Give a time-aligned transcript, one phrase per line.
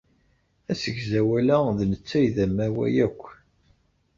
[0.71, 3.21] Asegzawal-a d netta ay d amaway akk.